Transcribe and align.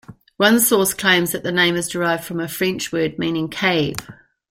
One 0.37 0.59
source 0.59 0.95
claims 0.95 1.31
that 1.31 1.43
the 1.43 1.51
name 1.51 1.75
is 1.75 1.87
derived 1.87 2.23
from 2.23 2.39
a 2.39 2.47
French 2.47 2.91
word 2.91 3.19
meaning 3.19 3.49
cave. 3.49 3.97